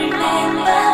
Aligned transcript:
remember. 0.00 0.89